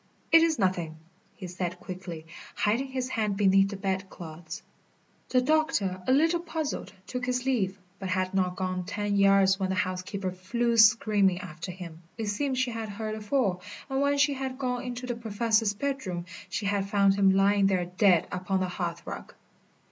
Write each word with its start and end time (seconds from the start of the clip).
"It 0.31 0.41
is 0.41 0.57
nothing," 0.57 0.97
he 1.35 1.45
said 1.45 1.79
quickly, 1.79 2.25
hiding 2.55 2.87
his 2.87 3.09
hand 3.09 3.37
beneath 3.37 3.69
the 3.69 3.75
bed 3.77 4.09
clothes. 4.09 4.63
The 5.29 5.41
doctor, 5.41 6.01
a 6.07 6.11
little 6.11 6.39
puzzled, 6.39 6.91
took 7.05 7.27
his 7.27 7.45
leave, 7.45 7.77
but 7.99 8.09
had 8.09 8.33
not 8.33 8.55
gone 8.55 8.83
ten 8.85 9.15
yards 9.15 9.59
when 9.59 9.69
the 9.69 9.75
housekeeper 9.75 10.31
flew 10.31 10.75
screaming 10.77 11.37
after 11.37 11.71
him. 11.71 12.01
It 12.17 12.29
seemed 12.29 12.57
she 12.57 12.71
had 12.71 12.89
heard 12.89 13.13
a 13.13 13.21
fall, 13.21 13.61
and 13.91 14.01
when 14.01 14.17
she 14.17 14.33
had 14.33 14.57
gone 14.57 14.81
into 14.81 15.05
the 15.05 15.13
Professor's 15.13 15.75
bedroom 15.75 16.25
she 16.49 16.65
had 16.65 16.89
found 16.89 17.13
him 17.13 17.29
lying 17.35 17.67
there 17.67 17.85
dead 17.85 18.27
upon 18.31 18.59
the 18.61 18.69
hearthrug. 18.69 19.35